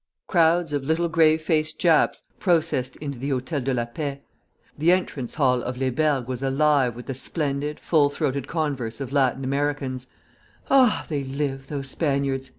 Crowds 0.25 0.73
of 0.73 0.83
little 0.83 1.07
grave 1.07 1.43
faced 1.43 1.77
Japs 1.77 2.23
processed 2.39 2.95
into 2.95 3.19
the 3.19 3.29
Hotel 3.29 3.61
de 3.61 3.71
la 3.71 3.85
Paix; 3.85 4.19
the 4.75 4.91
entrance 4.91 5.35
hall 5.35 5.61
of 5.61 5.77
Les 5.77 5.91
Bergues 5.91 6.25
was 6.27 6.41
alive 6.41 6.95
with 6.95 7.05
the 7.05 7.13
splendid, 7.13 7.79
full 7.79 8.09
throated 8.09 8.47
converse 8.47 8.99
of 8.99 9.13
Latin 9.13 9.43
Americans 9.43 10.07
("Ah, 10.71 11.05
they 11.07 11.23
live, 11.23 11.67
those 11.67 11.91
Spaniards!" 11.91 12.49